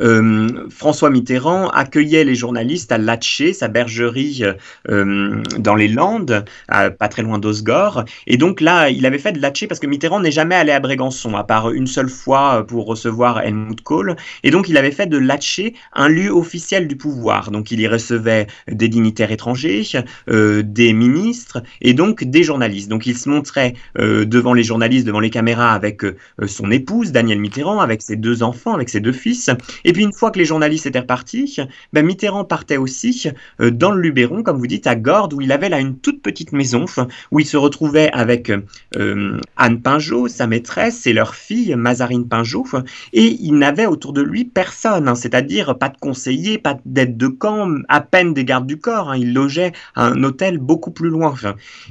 euh, 0.00 0.68
François 0.68 1.08
Mitterrand 1.08 1.68
accueillait 1.70 2.24
les 2.24 2.34
journalistes 2.34 2.92
à 2.92 2.98
Latché, 2.98 3.54
sa 3.54 3.68
bergerie 3.68 4.44
euh, 4.88 5.42
dans 5.58 5.74
les 5.74 5.88
Landes, 5.88 6.44
pas 6.68 7.08
très 7.08 7.22
loin 7.22 7.38
d'Osgore. 7.38 8.04
Et 8.26 8.36
donc 8.36 8.60
là, 8.60 8.90
il 8.90 9.06
avait 9.06 9.18
fait 9.18 9.32
de 9.32 9.40
Latché 9.40 9.66
parce 9.66 9.80
que 9.80 9.86
Mitterrand 9.86 10.20
n'est 10.20 10.30
jamais 10.30 10.54
allé 10.54 10.72
à 10.72 10.80
Brégançon, 10.80 11.34
à 11.34 11.44
part 11.44 11.70
une 11.70 11.86
seule 11.86 12.10
fois 12.10 12.66
pour 12.66 12.86
recevoir 12.86 13.40
Helmut 13.40 13.80
Kohl. 13.80 14.16
Et 14.44 14.50
donc 14.50 14.68
il 14.68 14.76
avait 14.76 14.90
fait 14.90 15.06
de 15.06 15.16
Latché 15.16 15.74
un 15.94 16.08
lieu 16.08 16.30
officiel 16.30 16.86
du 16.86 16.96
pouvoir. 16.96 17.50
Donc 17.50 17.70
il 17.70 17.80
y 17.80 17.88
recevait 17.88 18.46
des 18.68 18.88
dignitaires 18.88 19.32
étrangers, 19.32 19.84
euh, 20.28 20.62
des 20.62 20.92
ministres 20.92 21.62
et 21.80 21.94
donc 21.94 22.24
des 22.24 22.42
journalistes. 22.42 22.90
Donc 22.90 23.06
il 23.06 23.16
se 23.16 23.28
montrait 23.28 23.74
devant 23.96 24.52
les 24.52 24.62
journalistes 24.62 25.06
de 25.06 25.10
devant 25.10 25.20
les 25.20 25.29
caméras 25.30 25.72
avec 25.72 26.02
son 26.46 26.70
épouse, 26.70 27.12
Danielle 27.12 27.40
Mitterrand, 27.40 27.80
avec 27.80 28.02
ses 28.02 28.16
deux 28.16 28.42
enfants, 28.42 28.74
avec 28.74 28.88
ses 28.88 29.00
deux 29.00 29.12
fils. 29.12 29.50
Et 29.84 29.92
puis 29.92 30.02
une 30.02 30.12
fois 30.12 30.30
que 30.30 30.38
les 30.38 30.44
journalistes 30.44 30.86
étaient 30.86 31.00
repartis, 31.00 31.58
ben, 31.92 32.04
Mitterrand 32.04 32.44
partait 32.44 32.76
aussi 32.76 33.28
dans 33.58 33.92
le 33.92 34.00
Luberon, 34.00 34.42
comme 34.42 34.58
vous 34.58 34.66
dites, 34.66 34.86
à 34.86 34.96
Gordes, 34.96 35.34
où 35.34 35.40
il 35.40 35.52
avait 35.52 35.68
là 35.68 35.80
une 35.80 35.96
toute 35.96 36.22
petite 36.22 36.52
maison, 36.52 36.84
où 37.30 37.40
il 37.40 37.46
se 37.46 37.56
retrouvait 37.56 38.10
avec 38.12 38.52
Anne 38.96 39.80
Pinjot, 39.82 40.28
sa 40.28 40.46
maîtresse, 40.46 41.06
et 41.06 41.12
leur 41.12 41.34
fille, 41.34 41.74
Mazarine 41.76 42.28
Pinjot, 42.28 42.66
et 43.12 43.36
il 43.40 43.54
n'avait 43.58 43.86
autour 43.86 44.12
de 44.12 44.22
lui 44.22 44.44
personne, 44.44 45.08
hein, 45.08 45.14
c'est-à-dire 45.14 45.78
pas 45.78 45.88
de 45.88 45.96
conseiller, 45.98 46.58
pas 46.58 46.78
d'aide 46.84 47.16
de 47.16 47.28
camp, 47.28 47.68
à 47.88 48.00
peine 48.00 48.34
des 48.34 48.44
gardes 48.44 48.66
du 48.66 48.78
corps. 48.78 49.10
Hein. 49.10 49.16
il 49.16 49.34
logeait 49.34 49.72
à 49.94 50.06
un 50.06 50.22
hôtel 50.22 50.58
beaucoup 50.58 50.90
plus 50.90 51.10
loin. 51.10 51.34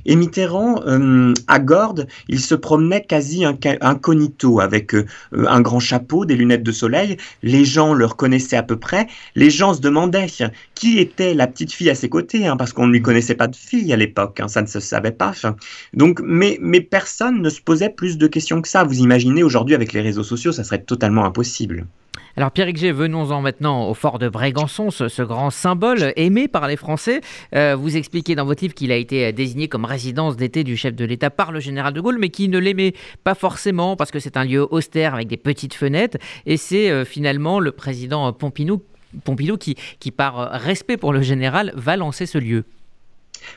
Et 0.05 0.15
Mitterrand, 0.15 0.81
euh, 0.85 1.33
à 1.47 1.59
Gordes, 1.59 2.07
il 2.27 2.39
se 2.39 2.55
promenait 2.55 3.03
quasi 3.03 3.28
incognito 3.81 4.59
avec 4.59 4.93
euh, 4.93 5.05
un 5.33 5.61
grand 5.61 5.79
chapeau, 5.79 6.25
des 6.25 6.35
lunettes 6.35 6.63
de 6.63 6.71
soleil. 6.71 7.17
Les 7.43 7.65
gens 7.65 7.93
le 7.93 8.05
reconnaissaient 8.05 8.57
à 8.57 8.63
peu 8.63 8.77
près. 8.77 9.07
Les 9.35 9.49
gens 9.49 9.73
se 9.73 9.81
demandaient 9.81 10.27
qui 10.75 10.99
était 10.99 11.33
la 11.33 11.47
petite 11.47 11.71
fille 11.71 11.89
à 11.89 11.95
ses 11.95 12.09
côtés, 12.09 12.47
hein, 12.47 12.57
parce 12.57 12.73
qu'on 12.73 12.87
ne 12.87 12.91
lui 12.91 13.01
connaissait 13.01 13.35
pas 13.35 13.47
de 13.47 13.55
fille 13.55 13.91
à 13.93 13.97
l'époque, 13.97 14.41
ça 14.47 14.61
ne 14.61 14.67
se 14.67 14.79
savait 14.79 15.11
pas. 15.11 15.33
Donc, 15.93 16.21
mais, 16.23 16.57
mais 16.61 16.81
personne 16.81 17.41
ne 17.41 17.49
se 17.49 17.61
posait 17.61 17.89
plus 17.89 18.17
de 18.17 18.27
questions 18.27 18.61
que 18.61 18.67
ça. 18.67 18.83
Vous 18.83 18.99
imaginez 18.99 19.43
aujourd'hui 19.43 19.75
avec 19.75 19.93
les 19.93 20.01
réseaux 20.01 20.23
sociaux, 20.23 20.51
ça 20.51 20.63
serait 20.63 20.81
totalement 20.81 21.25
impossible. 21.25 21.85
Alors 22.39 22.51
Pierre 22.51 22.73
G, 22.73 22.93
venons-en 22.93 23.41
maintenant 23.41 23.89
au 23.89 23.93
fort 23.93 24.17
de 24.17 24.29
Brégançon, 24.29 24.91
ce, 24.91 25.21
grand 25.23 25.49
symbole 25.49 26.13
aimé 26.15 26.47
par 26.47 26.69
les 26.69 26.77
Français. 26.77 27.19
Euh, 27.53 27.75
vous 27.75 27.97
expliquez 27.97 28.33
dans 28.33 28.45
votre 28.45 28.63
livre 28.63 28.73
qu'il 28.73 28.93
a 28.93 28.95
été 28.95 29.33
désigné 29.33 29.67
comme 29.67 29.83
résidence 29.83 30.37
d'été 30.37 30.63
du 30.63 30.77
chef 30.77 30.95
de 30.95 31.03
l'État 31.03 31.31
par 31.31 31.51
le 31.51 31.59
général 31.59 31.91
de 31.91 31.99
Gaulle, 31.99 32.17
mais 32.17 32.29
qui 32.29 32.47
ne 32.47 32.57
l'aimait 32.57 32.93
pas 33.25 33.35
forcément 33.35 33.97
parce 33.97 34.09
que 34.09 34.19
c'est 34.19 34.37
un 34.37 34.45
lieu 34.45 34.65
austère 34.73 35.15
avec 35.15 35.27
des 35.27 35.35
petites 35.35 35.73
fenêtres. 35.73 36.17
Et 36.45 36.55
c'est 36.55 36.89
euh, 36.89 37.03
finalement 37.03 37.59
le 37.59 37.73
président 37.73 38.31
Pompidou, 38.31 38.79
qui, 39.57 40.11
par 40.11 40.51
respect 40.61 40.95
pour 40.95 41.11
le 41.11 41.21
général, 41.21 41.73
va 41.75 41.97
lancer 41.97 42.25
ce 42.25 42.37
lieu. 42.37 42.63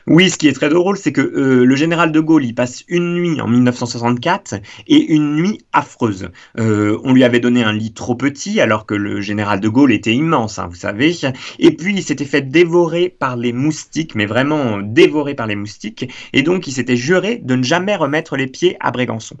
Oui, 0.07 0.29
ce 0.29 0.37
qui 0.37 0.47
est 0.47 0.53
très 0.53 0.69
drôle, 0.69 0.97
c'est 0.97 1.11
que 1.11 1.21
euh, 1.21 1.65
le 1.65 1.75
général 1.75 2.11
de 2.11 2.19
Gaulle 2.19 2.45
y 2.45 2.53
passe 2.53 2.83
une 2.87 3.13
nuit 3.13 3.41
en 3.41 3.47
1964 3.47 4.55
et 4.87 5.13
une 5.13 5.35
nuit 5.35 5.59
affreuse. 5.71 6.29
Euh, 6.59 6.99
on 7.03 7.13
lui 7.13 7.23
avait 7.23 7.39
donné 7.39 7.63
un 7.63 7.73
lit 7.73 7.93
trop 7.93 8.15
petit 8.15 8.59
alors 8.59 8.85
que 8.85 8.95
le 8.95 9.21
général 9.21 9.59
de 9.59 9.69
Gaulle 9.69 9.91
était 9.91 10.13
immense, 10.13 10.59
hein, 10.59 10.67
vous 10.69 10.75
savez. 10.75 11.13
Et 11.59 11.75
puis 11.75 11.93
il 11.95 12.03
s'était 12.03 12.25
fait 12.25 12.41
dévorer 12.41 13.09
par 13.09 13.37
les 13.37 13.53
moustiques, 13.53 14.15
mais 14.15 14.25
vraiment 14.25 14.79
dévoré 14.79 15.35
par 15.35 15.47
les 15.47 15.55
moustiques. 15.55 16.09
Et 16.33 16.43
donc 16.43 16.67
il 16.67 16.71
s'était 16.71 16.97
juré 16.97 17.39
de 17.43 17.55
ne 17.55 17.63
jamais 17.63 17.95
remettre 17.95 18.35
les 18.35 18.47
pieds 18.47 18.77
à 18.79 18.91
Brégançon. 18.91 19.37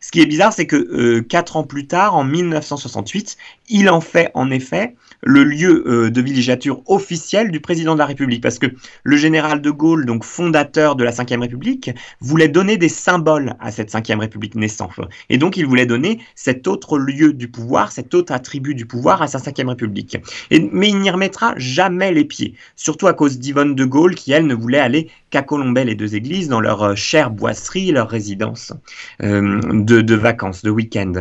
Ce 0.00 0.10
qui 0.10 0.20
est 0.20 0.26
bizarre, 0.26 0.52
c'est 0.52 0.66
que 0.66 0.76
euh, 0.76 1.22
quatre 1.22 1.56
ans 1.56 1.64
plus 1.64 1.86
tard, 1.86 2.14
en 2.14 2.24
1968, 2.24 3.36
il 3.68 3.90
en 3.90 4.00
fait 4.00 4.30
en 4.34 4.50
effet 4.50 4.94
le 5.22 5.42
lieu 5.44 5.84
euh, 5.86 6.10
de 6.10 6.20
villégiature 6.20 6.82
officiel 6.86 7.50
du 7.50 7.60
président 7.60 7.94
de 7.94 7.98
la 7.98 8.06
République. 8.06 8.42
Parce 8.42 8.58
que 8.58 8.66
le 9.02 9.16
général 9.16 9.60
de 9.60 9.70
Gaulle, 9.76 10.06
donc 10.06 10.24
fondateur 10.24 10.96
de 10.96 11.04
la 11.04 11.10
Ve 11.10 11.40
République, 11.40 11.90
voulait 12.20 12.48
donner 12.48 12.76
des 12.76 12.88
symboles 12.88 13.54
à 13.60 13.70
cette 13.70 13.92
Ve 13.92 14.18
République 14.18 14.54
naissante. 14.54 15.00
Et 15.30 15.38
donc 15.38 15.56
il 15.56 15.66
voulait 15.66 15.86
donner 15.86 16.20
cet 16.34 16.66
autre 16.66 16.98
lieu 16.98 17.32
du 17.32 17.48
pouvoir, 17.48 17.92
cet 17.92 18.14
autre 18.14 18.32
attribut 18.32 18.74
du 18.74 18.86
pouvoir 18.86 19.22
à 19.22 19.26
sa 19.26 19.38
Ve 19.38 19.68
République. 19.68 20.18
Mais 20.50 20.88
il 20.88 20.98
n'y 20.98 21.10
remettra 21.10 21.54
jamais 21.56 22.12
les 22.12 22.24
pieds, 22.24 22.54
surtout 22.74 23.06
à 23.06 23.14
cause 23.14 23.38
d'Yvonne 23.38 23.74
de 23.74 23.84
Gaulle 23.84 24.14
qui, 24.14 24.32
elle, 24.32 24.46
ne 24.46 24.54
voulait 24.54 24.78
aller 24.78 25.10
qu'à 25.30 25.42
Colombey, 25.42 25.84
les 25.84 25.94
deux 25.94 26.14
églises, 26.14 26.48
dans 26.48 26.60
leur 26.60 26.82
euh, 26.82 26.94
chère 26.94 27.30
boisserie, 27.30 27.90
leur 27.90 28.08
résidence 28.08 28.72
euh, 29.22 29.60
de, 29.72 30.14
vacances, 30.14 30.62
de 30.62 30.70
week-end. 30.70 31.12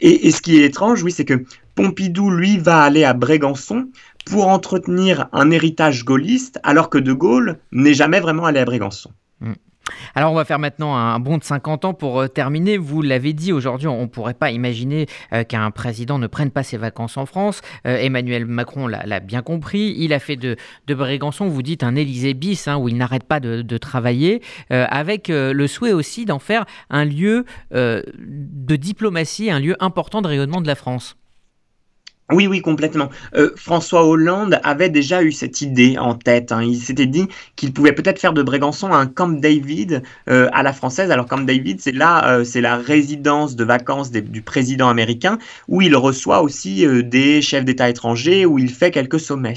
Et, 0.00 0.26
et 0.26 0.30
ce 0.30 0.40
qui 0.40 0.58
est 0.58 0.64
étrange, 0.64 1.02
oui, 1.02 1.12
c'est 1.12 1.24
que 1.24 1.44
Pompidou, 1.74 2.30
lui, 2.30 2.58
va 2.58 2.82
aller 2.82 3.04
à 3.04 3.14
Brégançon 3.14 3.88
pour 4.26 4.48
entretenir 4.48 5.28
un 5.32 5.50
héritage 5.50 6.04
gaulliste, 6.04 6.60
alors 6.62 6.90
que 6.90 6.98
De 6.98 7.12
Gaulle 7.12 7.58
n'est 7.72 7.94
jamais 7.94 8.20
vraiment 8.20 8.44
allé 8.44 8.60
à 8.60 8.64
Brégançon. 8.64 9.10
Hmm. 9.40 9.54
Alors 10.14 10.32
on 10.32 10.34
va 10.34 10.44
faire 10.44 10.58
maintenant 10.58 10.96
un 10.96 11.18
bond 11.18 11.38
de 11.38 11.44
50 11.44 11.84
ans 11.84 11.94
pour 11.94 12.20
euh, 12.20 12.28
terminer. 12.28 12.76
Vous 12.76 13.02
l'avez 13.02 13.32
dit, 13.32 13.52
aujourd'hui 13.52 13.88
on 13.88 14.02
ne 14.02 14.06
pourrait 14.06 14.34
pas 14.34 14.50
imaginer 14.50 15.06
euh, 15.32 15.44
qu'un 15.44 15.70
président 15.70 16.18
ne 16.18 16.26
prenne 16.26 16.50
pas 16.50 16.62
ses 16.62 16.76
vacances 16.76 17.16
en 17.16 17.26
France. 17.26 17.60
Euh, 17.86 17.96
Emmanuel 17.96 18.46
Macron 18.46 18.86
l'a 18.86 19.20
bien 19.20 19.42
compris. 19.42 19.94
Il 19.98 20.12
a 20.12 20.18
fait 20.18 20.36
de, 20.36 20.56
Brégançon, 20.88 21.48
vous 21.48 21.62
dites, 21.62 21.82
un 21.82 21.94
Élysée 21.94 22.34
bis, 22.34 22.68
hein, 22.68 22.76
où 22.76 22.88
il 22.88 22.96
n'arrête 22.96 23.24
pas 23.24 23.40
de, 23.40 23.78
travailler, 23.78 24.42
avec 24.68 25.28
le 25.28 25.66
souhait 25.66 25.92
aussi 25.92 26.24
d'en 26.24 26.38
faire 26.38 26.66
un 26.90 27.04
lieu 27.04 27.44
de 27.72 28.76
diplomatie, 28.76 29.50
un 29.50 29.60
lieu 29.60 29.76
important 29.80 30.20
de 30.20 30.28
rayonnement 30.28 30.60
de 30.60 30.66
la 30.66 30.74
France. 30.74 31.16
Oui, 32.32 32.46
oui, 32.46 32.60
complètement. 32.60 33.08
Euh, 33.34 33.50
François 33.56 34.06
Hollande 34.06 34.60
avait 34.62 34.88
déjà 34.88 35.22
eu 35.22 35.32
cette 35.32 35.60
idée 35.62 35.98
en 35.98 36.14
tête. 36.14 36.52
Hein. 36.52 36.62
Il 36.62 36.76
s'était 36.76 37.06
dit 37.06 37.26
qu'il 37.56 37.72
pouvait 37.72 37.92
peut-être 37.92 38.20
faire 38.20 38.32
de 38.32 38.42
Brégançon 38.42 38.92
un 38.92 39.06
Camp 39.06 39.28
David 39.28 40.02
euh, 40.28 40.48
à 40.52 40.62
la 40.62 40.72
française. 40.72 41.10
Alors 41.10 41.26
Camp 41.26 41.44
David, 41.44 41.80
c'est 41.80 41.92
là, 41.92 42.30
euh, 42.30 42.44
c'est 42.44 42.60
la 42.60 42.76
résidence 42.76 43.56
de 43.56 43.64
vacances 43.64 44.12
du 44.12 44.42
président 44.42 44.88
américain 44.88 45.38
où 45.66 45.82
il 45.82 45.96
reçoit 45.96 46.42
aussi 46.42 46.86
des 47.04 47.42
chefs 47.42 47.64
d'État 47.64 47.88
étrangers, 47.88 48.46
où 48.46 48.58
il 48.58 48.70
fait 48.70 48.90
quelques 48.90 49.20
sommets. 49.20 49.54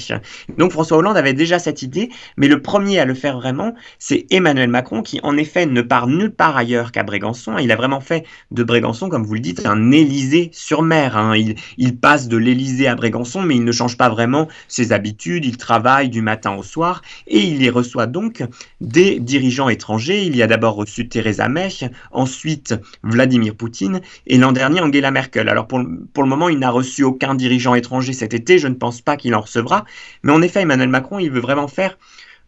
Donc 0.58 0.72
François 0.72 0.98
Hollande 0.98 1.16
avait 1.16 1.32
déjà 1.32 1.58
cette 1.58 1.82
idée, 1.82 2.10
mais 2.36 2.48
le 2.48 2.60
premier 2.60 2.98
à 2.98 3.04
le 3.04 3.14
faire 3.14 3.36
vraiment, 3.36 3.74
c'est 3.98 4.26
Emmanuel 4.30 4.68
Macron 4.68 5.02
qui, 5.02 5.20
en 5.22 5.36
effet, 5.36 5.66
ne 5.66 5.82
part 5.82 6.06
nulle 6.06 6.32
part 6.32 6.56
ailleurs 6.56 6.90
qu'à 6.92 7.02
Brégançon. 7.02 7.58
Il 7.58 7.70
a 7.70 7.76
vraiment 7.76 8.00
fait 8.00 8.24
de 8.50 8.64
Brégançon, 8.64 9.08
comme 9.08 9.24
vous 9.24 9.34
le 9.34 9.40
dites, 9.40 9.64
un 9.66 9.92
Élysée 9.92 10.50
sur 10.52 10.82
mer. 10.82 11.16
Hein. 11.16 11.36
Il, 11.36 11.54
il 11.78 11.96
passe 11.96 12.28
de 12.28 12.36
l'Élysée 12.36 12.63
à 12.86 12.94
Brégançon, 12.94 13.42
mais 13.42 13.56
il 13.56 13.64
ne 13.64 13.72
change 13.72 13.96
pas 13.96 14.08
vraiment 14.08 14.48
ses 14.68 14.92
habitudes, 14.92 15.44
il 15.44 15.56
travaille 15.56 16.08
du 16.08 16.22
matin 16.22 16.54
au 16.54 16.62
soir, 16.62 17.02
et 17.26 17.40
il 17.40 17.62
y 17.62 17.70
reçoit 17.70 18.06
donc 18.06 18.42
des 18.80 19.20
dirigeants 19.20 19.68
étrangers. 19.68 20.24
Il 20.24 20.36
y 20.36 20.42
a 20.42 20.46
d'abord 20.46 20.74
reçu 20.74 21.08
Theresa 21.08 21.48
May, 21.48 21.68
ensuite 22.10 22.74
Vladimir 23.02 23.54
Poutine, 23.54 24.00
et 24.26 24.38
l'an 24.38 24.52
dernier 24.52 24.80
Angela 24.80 25.10
Merkel. 25.10 25.48
Alors 25.48 25.66
pour, 25.66 25.80
pour 26.12 26.22
le 26.22 26.28
moment, 26.28 26.48
il 26.48 26.58
n'a 26.58 26.70
reçu 26.70 27.02
aucun 27.02 27.34
dirigeant 27.34 27.74
étranger 27.74 28.12
cet 28.12 28.34
été, 28.34 28.58
je 28.58 28.68
ne 28.68 28.74
pense 28.74 29.00
pas 29.00 29.16
qu'il 29.16 29.34
en 29.34 29.40
recevra, 29.40 29.84
mais 30.22 30.32
en 30.32 30.42
effet, 30.42 30.62
Emmanuel 30.62 30.88
Macron, 30.88 31.18
il 31.18 31.30
veut 31.30 31.40
vraiment 31.40 31.68
faire 31.68 31.98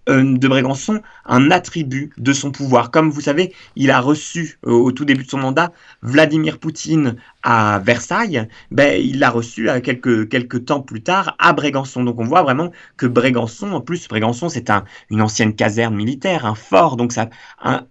de 0.08 0.48
Brégançon 0.48 1.02
un 1.24 1.50
attribut 1.50 2.12
de 2.16 2.32
son 2.32 2.50
pouvoir. 2.50 2.90
Comme 2.90 3.10
vous 3.10 3.20
savez, 3.20 3.52
il 3.74 3.90
a 3.90 4.00
reçu 4.00 4.58
euh, 4.66 4.70
au 4.70 4.92
tout 4.92 5.04
début 5.04 5.24
de 5.24 5.30
son 5.30 5.38
mandat 5.38 5.72
Vladimir 6.02 6.58
Poutine 6.58 7.16
à 7.42 7.78
Versailles, 7.78 8.48
ben, 8.72 9.00
il 9.00 9.20
l'a 9.20 9.30
reçu 9.30 9.70
à 9.70 9.80
quelques, 9.80 10.28
quelques 10.28 10.64
temps 10.64 10.80
plus 10.80 11.02
tard 11.02 11.36
à 11.38 11.52
Brégançon. 11.52 12.02
Donc 12.02 12.18
on 12.18 12.24
voit 12.24 12.42
vraiment 12.42 12.72
que 12.96 13.06
Brégançon, 13.06 13.70
en 13.70 13.80
plus 13.80 14.08
Brégançon 14.08 14.48
c'est 14.48 14.68
un, 14.68 14.84
une 15.10 15.22
ancienne 15.22 15.54
caserne 15.54 15.94
militaire, 15.94 16.44
un 16.44 16.56
fort, 16.56 16.96
donc 16.96 17.12
ça 17.12 17.30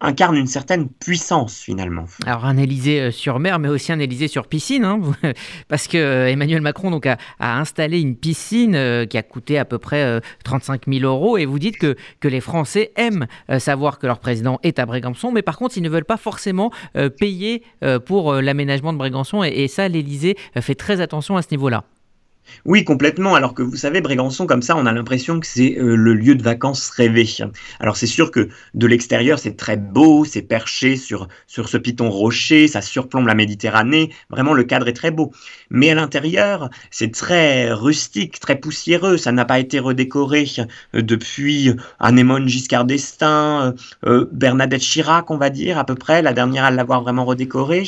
incarne 0.01 0.36
une 0.36 0.48
certaine 0.48 0.89
puissance 0.89 1.60
finalement. 1.60 2.03
Alors 2.25 2.43
un 2.43 2.57
Élysée 2.57 3.00
euh, 3.00 3.12
sur 3.12 3.39
mer, 3.39 3.60
mais 3.60 3.69
aussi 3.69 3.93
un 3.93 4.00
Élysée 4.00 4.27
sur 4.27 4.48
piscine, 4.48 4.84
hein, 4.84 5.00
parce 5.69 5.88
que 5.88 5.98
euh, 5.98 6.29
Emmanuel 6.29 6.60
Macron 6.60 6.91
donc, 6.91 7.05
a, 7.05 7.17
installé 7.39 8.01
une 8.01 8.17
piscine 8.17 8.75
euh, 8.75 9.05
qui 9.05 9.17
a 9.17 9.24
coûté 9.24 9.57
à 9.57 9.63
peu 9.63 9.77
près 9.77 10.19
35 10.43 10.81
000 10.88 11.05
euros, 11.05 11.38
et 11.38 11.45
vous 11.45 11.60
dites 11.60 11.77
que, 11.77 11.95
que 12.20 12.28
les 12.28 12.42
Français 12.42 12.92
aiment 12.96 13.28
savoir 13.60 14.00
que 14.00 14.08
leur 14.08 14.20
président 14.20 14.60
est 14.64 14.80
à 14.80 14.86
Brégançon, 14.86 15.32
mais 15.32 15.42
par 15.42 15.58
contre 15.58 15.78
ils 15.78 15.84
ne 15.84 15.90
veulent 15.90 16.06
pas 16.06 16.18
forcément 16.18 16.72
payer 17.20 17.64
pour 18.06 18.34
l'aménagement 18.34 18.94
de 18.94 18.98
Brégançon 18.98 19.44
et, 19.44 19.68
ça, 19.68 19.88
l'Élysée 19.88 20.36
fait 20.60 20.76
très 20.76 21.02
attention 21.02 21.38
à 21.38 21.42
ce 21.42 21.48
niveau-là. 21.52 21.84
Oui, 22.66 22.84
complètement. 22.84 23.36
Alors 23.36 23.54
que 23.54 23.62
vous 23.62 23.75
savez, 23.75 24.02
Brégançon, 24.02 24.46
comme 24.48 24.62
ça, 24.62 24.75
on 24.75 24.86
a 24.86 24.92
l'impression 24.92 25.40
que 25.40 25.48
c'est 25.48 25.78
euh, 25.78 25.96
le 25.96 26.14
lieu 26.14 26.36
de 26.36 26.44
vacances 26.44 26.90
rêvé. 26.90 27.25
Alors 27.80 27.98
c'est 27.98 28.08
sûr 28.08 28.32
que 28.32 28.50
de 28.74 28.88
l'extérieur, 28.88 29.40
c'est 29.40 29.56
très 29.56 29.78
beau, 29.78 30.25
c'est 30.25 30.42
perché 30.42 30.96
sur, 30.96 31.28
sur 31.48 31.70
ce 31.70 31.78
piton 31.78 32.10
rocher, 32.10 32.68
ça 32.68 32.82
surplombe 32.82 33.28
la 33.28 33.36
Méditerranée. 33.36 34.12
Vraiment, 34.30 34.54
le 34.54 34.64
cadre 34.64 34.88
est 34.88 34.94
très 34.94 35.12
beau. 35.12 35.32
Mais 35.70 35.90
à 35.90 35.96
l'intérieur, 35.96 36.70
c'est 36.92 37.12
très 37.12 37.72
rustique, 37.72 38.40
très 38.40 38.60
poussiéreux. 38.60 39.18
Ça 39.18 39.32
n'a 39.32 39.46
pas 39.46 39.60
été 39.60 39.80
redécoré 39.80 40.46
euh, 40.94 41.02
depuis 41.02 41.72
Anémone 42.00 42.48
Giscard 42.48 42.86
d'Estaing, 42.86 43.74
euh, 44.06 44.28
Bernadette 44.32 44.82
Chirac, 44.82 45.32
on 45.32 45.38
va 45.38 45.50
dire, 45.50 45.78
à 45.78 45.86
peu 45.86 45.96
près, 45.96 46.22
la 46.22 46.34
dernière 46.34 46.66
à 46.66 46.72
l'avoir 46.72 47.02
vraiment 47.02 47.25
redécoré. 47.25 47.84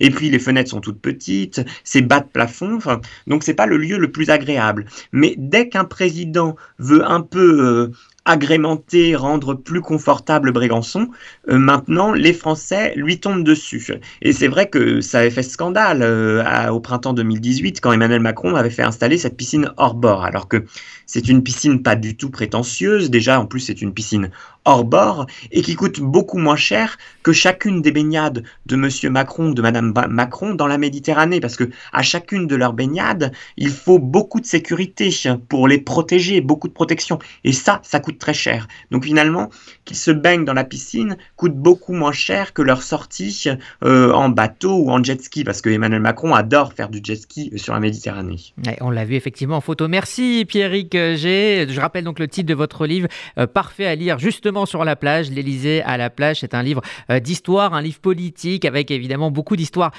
Et 0.00 0.10
puis 0.10 0.30
les 0.30 0.38
fenêtres 0.38 0.70
sont 0.70 0.80
toutes 0.80 1.00
petites, 1.00 1.62
c'est 1.84 2.02
bas 2.02 2.20
de 2.20 2.26
plafond. 2.26 2.78
Donc 3.26 3.42
c'est 3.42 3.54
pas 3.54 3.66
le 3.66 3.76
lieu 3.76 3.98
le 4.02 4.12
plus 4.12 4.28
agréable. 4.28 4.84
Mais 5.12 5.34
dès 5.38 5.68
qu'un 5.68 5.84
président 5.84 6.56
veut 6.78 7.04
un 7.04 7.22
peu 7.22 7.64
euh, 7.64 7.92
agrémenter, 8.24 9.16
rendre 9.16 9.54
plus 9.54 9.80
confortable 9.80 10.52
Brégançon, 10.52 11.08
euh, 11.48 11.58
maintenant 11.58 12.12
les 12.12 12.32
Français 12.32 12.92
lui 12.96 13.18
tombent 13.18 13.44
dessus. 13.44 13.94
Et 14.20 14.32
c'est 14.32 14.48
vrai 14.48 14.68
que 14.68 15.00
ça 15.00 15.20
avait 15.20 15.30
fait 15.30 15.42
scandale 15.42 16.02
euh, 16.02 16.70
au 16.70 16.80
printemps 16.80 17.14
2018 17.14 17.80
quand 17.80 17.92
Emmanuel 17.92 18.20
Macron 18.20 18.54
avait 18.54 18.70
fait 18.70 18.82
installer 18.82 19.18
cette 19.18 19.36
piscine 19.36 19.72
hors 19.76 19.94
bord, 19.94 20.24
alors 20.24 20.48
que 20.48 20.64
c'est 21.06 21.28
une 21.28 21.42
piscine 21.42 21.82
pas 21.82 21.96
du 21.96 22.16
tout 22.16 22.30
prétentieuse. 22.30 23.10
Déjà, 23.10 23.40
en 23.40 23.46
plus, 23.46 23.60
c'est 23.60 23.82
une 23.82 23.92
piscine 23.92 24.30
hors 24.64 24.84
bord 24.84 25.26
et 25.50 25.62
qui 25.62 25.74
coûtent 25.74 26.00
beaucoup 26.00 26.38
moins 26.38 26.56
cher 26.56 26.98
que 27.22 27.32
chacune 27.32 27.82
des 27.82 27.92
baignades 27.92 28.44
de 28.66 28.76
Monsieur 28.76 29.10
Macron, 29.10 29.50
de 29.50 29.62
Madame 29.62 29.92
Macron 30.08 30.54
dans 30.54 30.66
la 30.66 30.78
Méditerranée, 30.78 31.40
parce 31.40 31.56
que 31.56 31.70
à 31.92 32.02
chacune 32.02 32.46
de 32.46 32.56
leurs 32.56 32.72
baignades, 32.72 33.32
il 33.56 33.70
faut 33.70 33.98
beaucoup 33.98 34.40
de 34.40 34.46
sécurité 34.46 35.10
pour 35.48 35.68
les 35.68 35.78
protéger, 35.78 36.40
beaucoup 36.40 36.68
de 36.68 36.72
protection, 36.72 37.18
et 37.44 37.52
ça, 37.52 37.80
ça 37.82 38.00
coûte 38.00 38.18
très 38.18 38.34
cher. 38.34 38.68
Donc 38.90 39.04
finalement, 39.04 39.50
qu'ils 39.84 39.96
se 39.96 40.10
baignent 40.10 40.44
dans 40.44 40.54
la 40.54 40.64
piscine 40.64 41.16
coûte 41.36 41.54
beaucoup 41.54 41.92
moins 41.92 42.12
cher 42.12 42.52
que 42.52 42.62
leur 42.62 42.82
sortie 42.82 43.48
euh, 43.84 44.12
en 44.12 44.28
bateau 44.28 44.76
ou 44.76 44.90
en 44.90 45.02
jet 45.02 45.22
ski, 45.22 45.44
parce 45.44 45.60
que 45.60 45.70
Emmanuel 45.70 46.00
Macron 46.00 46.34
adore 46.34 46.72
faire 46.72 46.88
du 46.88 47.00
jet 47.02 47.16
ski 47.16 47.52
sur 47.56 47.74
la 47.74 47.80
Méditerranée. 47.80 48.54
on 48.80 48.90
l'a 48.90 49.04
vu 49.04 49.14
effectivement 49.14 49.56
en 49.56 49.60
photo. 49.60 49.88
Merci 49.88 50.44
Pierrick 50.46 50.92
G. 50.92 51.66
Je 51.68 51.80
rappelle 51.80 52.04
donc 52.04 52.18
le 52.18 52.28
titre 52.28 52.48
de 52.48 52.54
votre 52.54 52.86
livre, 52.86 53.08
euh, 53.38 53.46
parfait 53.46 53.86
à 53.86 53.94
lire 53.94 54.18
justement 54.18 54.51
sur 54.66 54.84
la 54.84 54.96
plage. 54.96 55.30
L'Elysée 55.30 55.82
à 55.82 55.96
la 55.96 56.10
plage, 56.10 56.40
c'est 56.40 56.54
un 56.54 56.62
livre 56.62 56.82
euh, 57.10 57.20
d'histoire, 57.20 57.74
un 57.74 57.82
livre 57.82 58.00
politique 58.00 58.64
avec 58.64 58.90
évidemment 58.90 59.30
beaucoup 59.30 59.56
d'histoires 59.56 59.92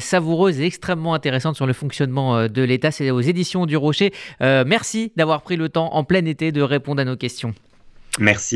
savoureuses 0.00 0.60
et 0.60 0.66
extrêmement 0.66 1.14
intéressantes 1.14 1.56
sur 1.56 1.66
le 1.66 1.72
fonctionnement 1.72 2.48
de 2.48 2.62
l'État. 2.62 2.90
C'est 2.90 3.10
aux 3.10 3.20
éditions 3.20 3.66
du 3.66 3.76
Rocher. 3.76 4.12
merci 4.40 5.12
d'avoir 5.16 5.42
pris 5.42 5.56
le 5.56 5.68
temps 5.68 5.94
en 5.94 6.04
plein 6.04 6.24
été 6.24 6.52
de 6.52 6.62
répondre 6.62 7.00
à 7.00 7.04
nos 7.04 7.16
questions. 7.16 7.54
Merci. 8.18 8.54